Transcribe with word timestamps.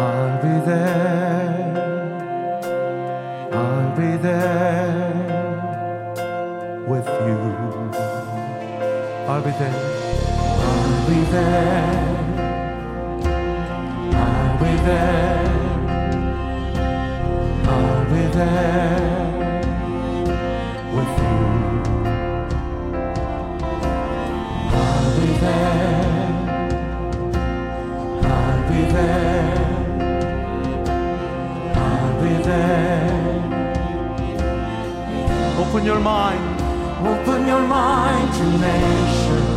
I'll 0.00 0.36
be 0.40 0.54
there, 0.64 1.76
I'll 3.52 3.90
be 3.94 4.10
there 4.16 5.12
with 6.88 7.06
you. 7.06 7.38
I'll 9.28 9.42
be 9.42 9.50
there, 9.50 9.76
I'll 10.68 11.06
be 11.06 11.18
there, 11.34 11.90
I'll 14.14 14.56
be 14.62 14.72
there, 14.86 15.40
I'll 17.68 18.04
be 18.10 18.22
there. 18.38 18.99
Open 35.80 35.92
your 35.92 36.00
mind. 36.00 36.60
Open 37.08 37.46
your 37.46 37.62
mind 37.66 38.34
to 38.34 38.44
nations. 38.68 39.48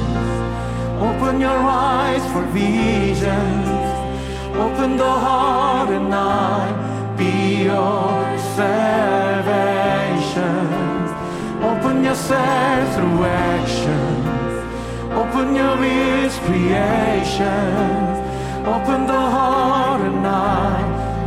Open 1.02 1.42
your 1.42 1.50
eyes 1.52 2.24
for 2.32 2.44
visions. 2.54 3.68
Open 4.56 4.96
the 4.96 5.14
heart 5.26 5.90
and 5.90 6.16
eye. 6.16 6.72
Be 7.18 7.64
your 7.66 8.38
salvation. 8.56 9.76
Open 11.62 12.06
yourself 12.06 12.96
through 12.96 13.26
actions. 13.26 14.26
Open 15.12 15.54
your 15.54 15.84
ears, 15.84 16.40
creations. 16.48 18.16
Open 18.66 19.08
the 19.08 19.24
heart 19.36 20.00
and 20.00 20.26
eye. 20.26 20.86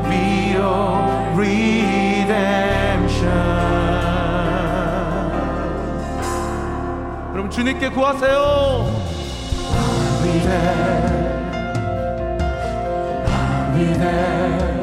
Be 0.09 0.53
your 0.57 0.89
redemption. 1.37 2.66
그럼 7.47 7.51
주님께 7.51 7.91
구하세요. 7.91 9.07
I'll 9.71 10.23
be 10.23 10.39
there. 10.41 11.27
I'll 13.27 13.73
be 13.77 13.85
there. 13.95 14.77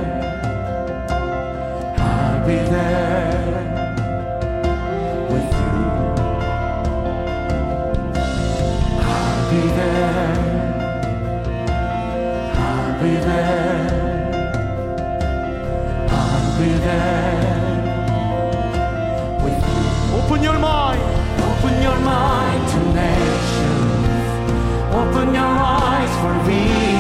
I'll 1.98 2.40
be 2.46 2.56
there 2.72 3.60
with 5.30 5.52
you. 5.60 5.78
I'll 9.02 9.44
be 9.50 9.62
there. 9.76 10.34
I'll 12.56 12.96
be 13.02 13.12
there. 13.28 13.92
I'll 16.10 16.52
be 16.58 16.70
there 16.80 17.44
with 19.44 19.60
you. 19.68 19.82
Open 20.18 20.40
your 20.44 20.60
mind. 20.60 21.23
Open 21.94 22.06
your 22.06 22.12
mind 22.12 22.70
to 22.72 22.80
nations. 22.96 23.86
Open 24.96 25.34
your 25.36 25.44
eyes 25.44 26.10
for 26.22 26.34
visions. 26.50 26.93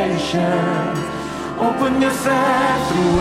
Open 1.58 2.02
yourself 2.02 2.88
through 2.88 3.20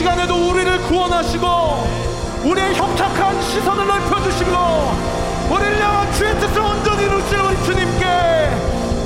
시간에도 0.00 0.48
우리를 0.48 0.80
구원하시고 0.84 1.46
우리의 2.46 2.74
협착한 2.74 3.38
시선을 3.42 3.86
넓혀주시고 3.86 4.50
우리를 5.50 5.78
향한 5.78 6.10
주의 6.14 6.34
뜻을 6.40 6.58
온전히 6.58 7.02
이루실 7.02 7.38
우리 7.38 7.64
주님께 7.64 8.06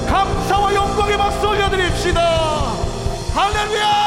감사와 0.08 0.72
영광의 0.72 1.18
박수 1.18 1.48
올려드립시다. 1.48 2.20
할렐루야! 3.34 4.04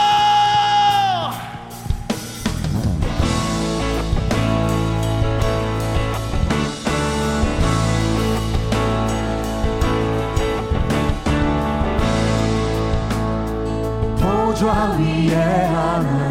보좌 14.21 14.95
위에 14.97 15.35
하늘. 15.35 16.26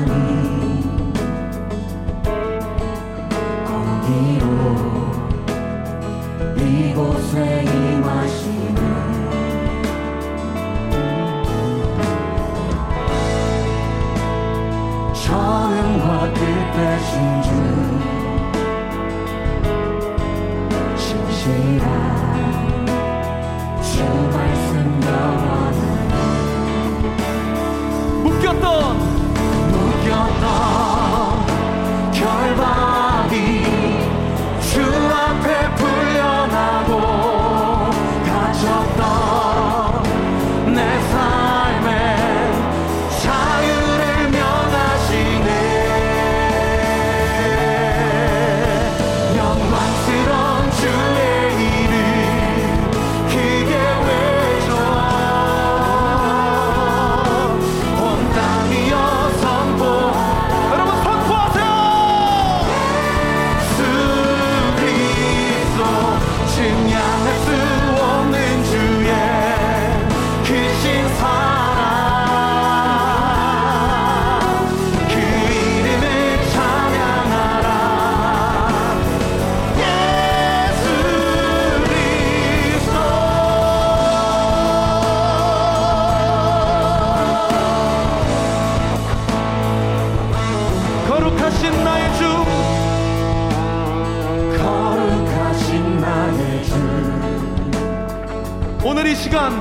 오늘 98.88 99.08
이 99.08 99.16
시간 99.16 99.52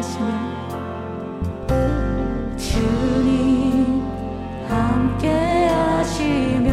주의 0.00 0.40
거룩함으로 4.68 6.68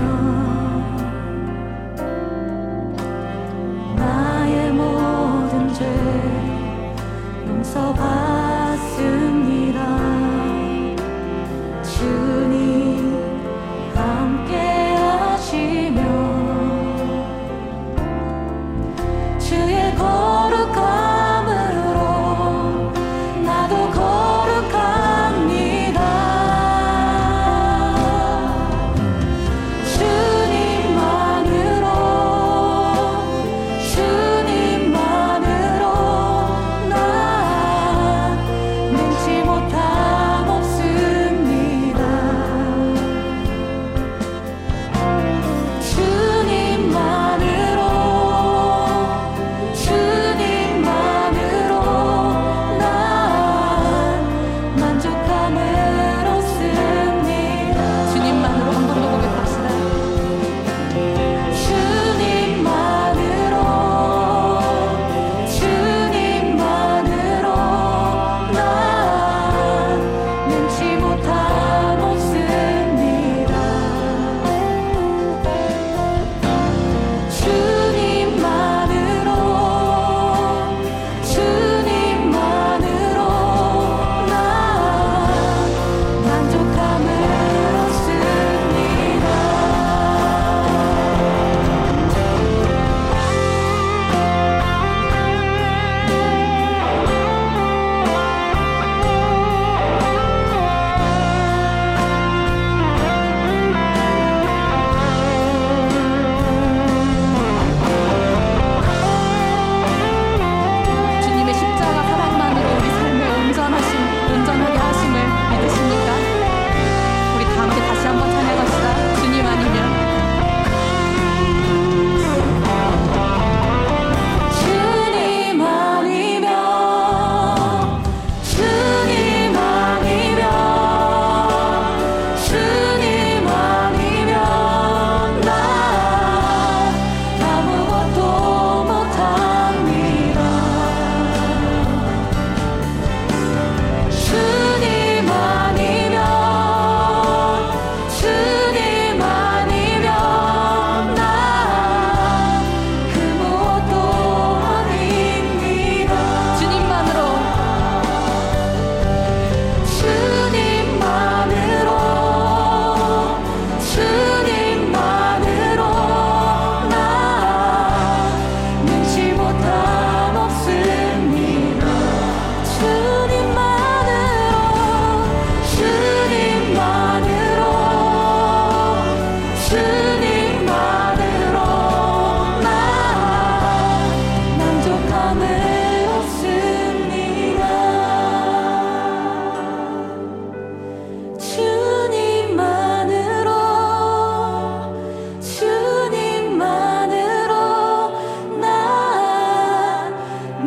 나도 3.95 4.57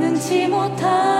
갚는지 0.00 0.48
못한 0.48 1.19